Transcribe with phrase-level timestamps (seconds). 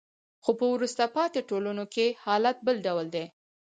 [0.43, 3.25] خو په وروسته پاتې ټولنو کې حالت بل ډول دی.